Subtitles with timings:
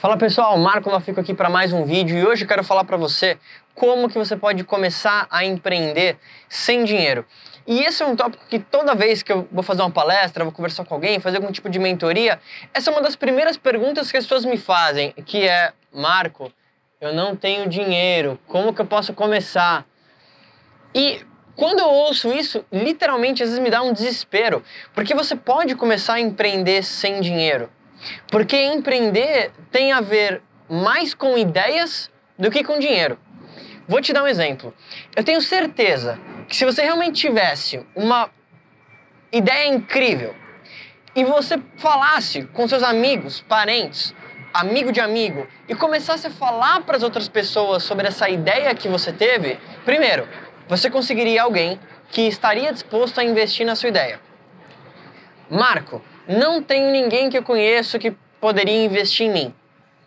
[0.00, 2.96] Fala pessoal, Marco Lafico aqui para mais um vídeo e hoje eu quero falar para
[2.96, 3.36] você
[3.74, 6.16] como que você pode começar a empreender
[6.48, 7.26] sem dinheiro.
[7.66, 10.54] E esse é um tópico que toda vez que eu vou fazer uma palestra, vou
[10.54, 12.40] conversar com alguém, fazer algum tipo de mentoria,
[12.72, 16.50] essa é uma das primeiras perguntas que as pessoas me fazem, que é, Marco,
[16.98, 19.84] eu não tenho dinheiro, como que eu posso começar?
[20.94, 21.20] E
[21.54, 24.64] quando eu ouço isso, literalmente às vezes me dá um desespero,
[24.94, 27.68] porque você pode começar a empreender sem dinheiro.
[28.30, 33.18] Porque empreender tem a ver mais com ideias do que com dinheiro.
[33.86, 34.72] Vou te dar um exemplo.
[35.16, 38.30] Eu tenho certeza que se você realmente tivesse uma
[39.32, 40.34] ideia incrível
[41.14, 44.14] e você falasse com seus amigos, parentes,
[44.52, 48.88] amigo de amigo e começasse a falar para as outras pessoas sobre essa ideia que
[48.88, 50.28] você teve, primeiro,
[50.68, 51.80] você conseguiria alguém
[52.10, 54.20] que estaria disposto a investir na sua ideia.
[55.48, 59.54] Marco, não tenho ninguém que eu conheço que poderia investir em mim.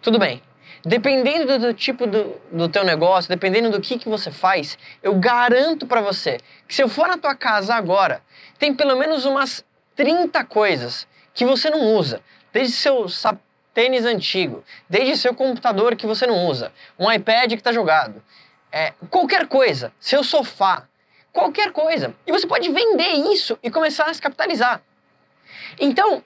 [0.00, 0.42] Tudo bem.
[0.82, 5.86] Dependendo do, tipo do, do teu negócio, dependendo do que, que você faz, eu garanto
[5.86, 8.22] para você que se eu for na tua casa agora,
[8.58, 12.22] tem pelo menos umas 30 coisas que você não usa.
[12.52, 13.06] Desde seu
[13.74, 18.22] tênis antigo, desde seu computador que você não usa, um iPad que está jogado,
[18.72, 20.84] é, qualquer coisa, seu sofá,
[21.30, 22.14] qualquer coisa.
[22.26, 24.80] E você pode vender isso e começar a se capitalizar.
[25.78, 26.22] Então,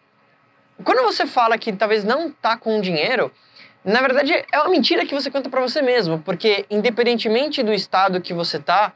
[0.85, 3.33] quando você fala que talvez não está com dinheiro,
[3.85, 8.21] na verdade é uma mentira que você conta para você mesmo, porque independentemente do estado
[8.21, 8.93] que você está,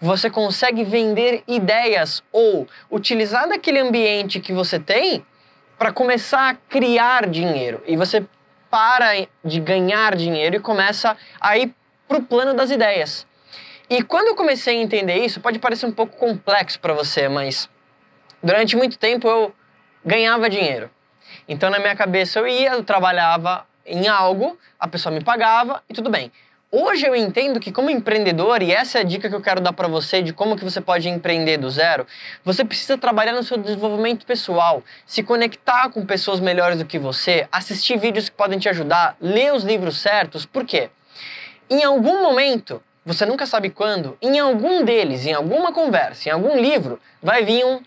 [0.00, 5.24] você consegue vender ideias ou utilizar daquele ambiente que você tem
[5.78, 7.82] para começar a criar dinheiro.
[7.86, 8.24] E você
[8.70, 11.72] para de ganhar dinheiro e começa a ir
[12.08, 13.26] para o plano das ideias.
[13.88, 17.68] E quando eu comecei a entender isso, pode parecer um pouco complexo para você, mas
[18.42, 19.54] durante muito tempo eu
[20.04, 20.90] ganhava dinheiro.
[21.48, 25.94] Então, na minha cabeça, eu ia, eu trabalhava em algo, a pessoa me pagava e
[25.94, 26.30] tudo bem.
[26.76, 29.72] Hoje eu entendo que como empreendedor, e essa é a dica que eu quero dar
[29.72, 32.04] para você de como que você pode empreender do zero,
[32.44, 37.46] você precisa trabalhar no seu desenvolvimento pessoal, se conectar com pessoas melhores do que você,
[37.52, 40.90] assistir vídeos que podem te ajudar, ler os livros certos, por quê?
[41.70, 46.58] Em algum momento, você nunca sabe quando, em algum deles, em alguma conversa, em algum
[46.58, 47.80] livro, vai vir um,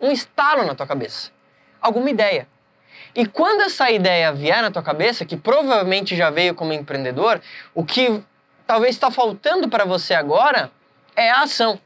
[0.00, 1.35] um estalo na tua cabeça
[1.80, 2.46] alguma ideia.
[3.14, 7.40] E quando essa ideia vier na tua cabeça, que provavelmente já veio como empreendedor,
[7.74, 8.22] o que
[8.66, 10.70] talvez está faltando para você agora
[11.16, 11.80] é a ação.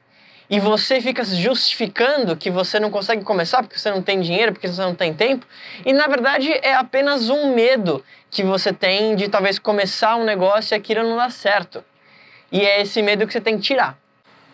[0.50, 4.66] E você fica justificando que você não consegue começar porque você não tem dinheiro, porque
[4.66, 5.46] você não tem tempo.
[5.86, 10.74] E na verdade é apenas um medo que você tem de talvez começar um negócio
[10.74, 11.84] e aquilo não dar certo.
[12.50, 13.96] E é esse medo que você tem que tirar.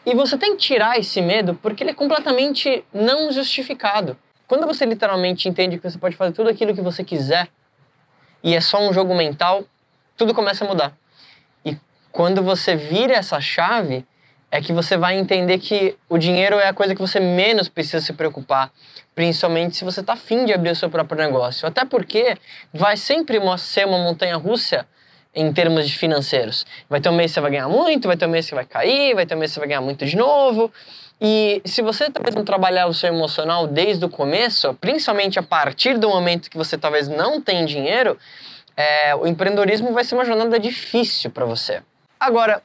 [0.04, 4.18] E você tem que tirar esse medo porque ele é completamente não justificado.
[4.46, 7.48] Quando você literalmente entende que você pode fazer tudo aquilo que você quiser
[8.42, 9.64] e é só um jogo mental,
[10.16, 10.96] tudo começa a mudar.
[11.64, 11.76] E
[12.12, 14.06] quando você vira essa chave,
[14.50, 18.00] é que você vai entender que o dinheiro é a coisa que você menos precisa
[18.00, 18.70] se preocupar,
[19.14, 21.66] principalmente se você está afim de abrir o seu próprio negócio.
[21.66, 22.36] Até porque
[22.72, 24.86] vai sempre ser uma montanha russa
[25.36, 26.64] em termos de financeiros.
[26.88, 28.64] Vai ter um mês que você vai ganhar muito, vai ter um mês que vai
[28.64, 30.72] cair, vai ter um mês que você vai ganhar muito de novo.
[31.20, 35.98] E se você talvez não trabalhar o seu emocional desde o começo, principalmente a partir
[35.98, 38.18] do momento que você talvez não tem dinheiro,
[38.74, 41.82] é, o empreendedorismo vai ser uma jornada difícil para você.
[42.18, 42.62] Agora,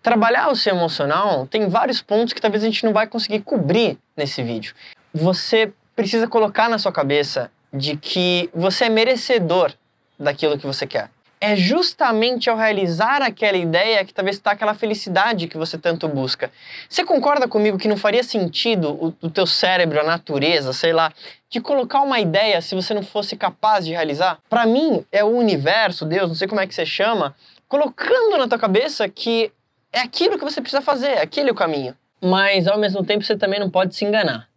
[0.00, 3.98] trabalhar o seu emocional tem vários pontos que talvez a gente não vai conseguir cobrir
[4.16, 4.72] nesse vídeo.
[5.12, 9.72] Você precisa colocar na sua cabeça de que você é merecedor
[10.18, 11.10] daquilo que você quer
[11.44, 16.50] é justamente ao realizar aquela ideia que talvez está aquela felicidade que você tanto busca.
[16.88, 21.12] Você concorda comigo que não faria sentido o, o teu cérebro, a natureza, sei lá,
[21.50, 24.38] de colocar uma ideia se você não fosse capaz de realizar?
[24.48, 27.36] Para mim, é o universo, Deus, não sei como é que você chama,
[27.68, 29.52] colocando na tua cabeça que
[29.92, 31.94] é aquilo que você precisa fazer, é aquele é o caminho.
[32.22, 34.48] Mas ao mesmo tempo você também não pode se enganar.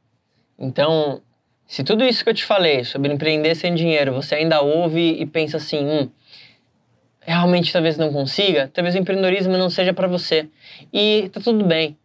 [0.57, 1.21] Então,
[1.67, 5.25] se tudo isso que eu te falei sobre empreender sem dinheiro, você ainda ouve e
[5.25, 6.09] pensa assim, hum,
[7.33, 10.47] realmente talvez não consiga, talvez o empreendedorismo não seja para você.
[10.93, 11.97] E tá tudo bem.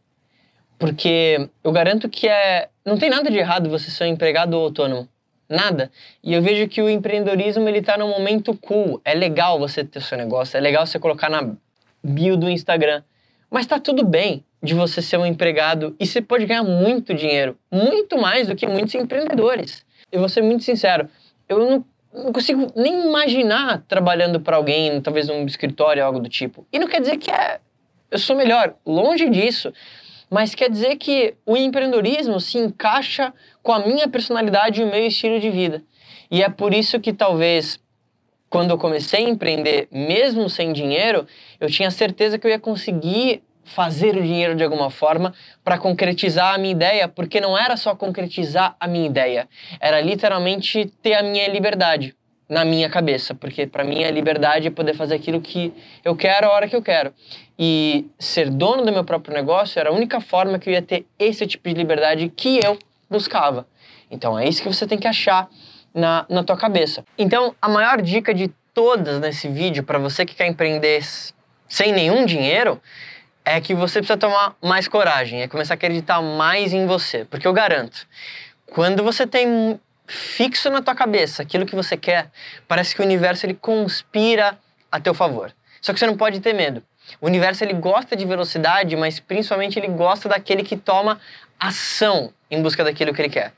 [0.78, 4.64] Porque eu garanto que é não tem nada de errado você ser um empregado ou
[4.64, 5.08] autônomo.
[5.48, 5.90] Nada.
[6.24, 9.00] E eu vejo que o empreendedorismo ele tá num momento cool.
[9.04, 11.54] É legal você ter o seu negócio, é legal você colocar na
[12.02, 13.02] bio do Instagram.
[13.50, 17.56] Mas tá tudo bem de você ser um empregado e você pode ganhar muito dinheiro,
[17.70, 19.84] muito mais do que muitos empreendedores.
[20.10, 21.08] Eu vou ser muito sincero,
[21.48, 26.66] eu não não consigo nem imaginar trabalhando para alguém, talvez num escritório, algo do tipo.
[26.72, 27.58] E não quer dizer que é,
[28.10, 29.72] eu sou melhor, longe disso.
[30.30, 33.32] Mas quer dizer que o empreendedorismo se encaixa
[33.62, 35.82] com a minha personalidade e o meu estilo de vida.
[36.30, 37.78] E é por isso que talvez
[38.48, 41.26] quando eu comecei a empreender, mesmo sem dinheiro,
[41.58, 45.32] eu tinha certeza que eu ia conseguir fazer o dinheiro de alguma forma
[45.64, 49.48] para concretizar a minha ideia, porque não era só concretizar a minha ideia,
[49.80, 52.14] era literalmente ter a minha liberdade
[52.48, 55.72] na minha cabeça, porque para mim a liberdade é poder fazer aquilo que
[56.04, 57.14] eu quero a hora que eu quero.
[57.58, 61.06] E ser dono do meu próprio negócio era a única forma que eu ia ter
[61.18, 62.78] esse tipo de liberdade que eu
[63.08, 63.66] buscava.
[64.10, 65.48] Então é isso que você tem que achar
[65.94, 67.04] na, na tua cabeça.
[67.16, 71.02] Então, a maior dica de todas nesse vídeo para você que quer empreender
[71.68, 72.80] sem nenhum dinheiro
[73.44, 77.46] é que você precisa tomar mais coragem, é começar a acreditar mais em você, porque
[77.46, 78.06] eu garanto,
[78.66, 82.30] quando você tem fixo na tua cabeça aquilo que você quer,
[82.68, 84.58] parece que o universo ele conspira
[84.90, 85.52] a teu favor.
[85.80, 86.82] Só que você não pode ter medo.
[87.20, 91.20] O universo ele gosta de velocidade, mas principalmente ele gosta daquele que toma
[91.58, 93.52] ação em busca daquilo que ele quer.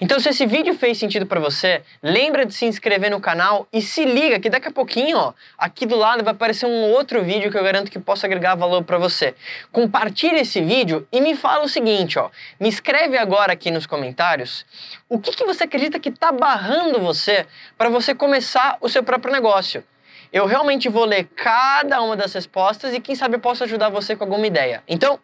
[0.00, 3.80] Então, se esse vídeo fez sentido para você, lembra de se inscrever no canal e
[3.80, 7.50] se liga que daqui a pouquinho, ó, aqui do lado vai aparecer um outro vídeo
[7.50, 9.34] que eu garanto que possa agregar valor para você.
[9.72, 12.30] Compartilhe esse vídeo e me fala o seguinte, ó,
[12.60, 14.64] me escreve agora aqui nos comentários
[15.08, 17.46] o que, que você acredita que está barrando você
[17.76, 19.84] para você começar o seu próprio negócio.
[20.32, 24.16] Eu realmente vou ler cada uma das respostas e quem sabe eu posso ajudar você
[24.16, 24.82] com alguma ideia.
[24.88, 25.18] Então,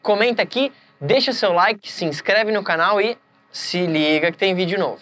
[0.00, 3.18] comenta aqui, deixa seu like, se inscreve no canal e
[3.54, 5.00] se liga que tem vídeo novo.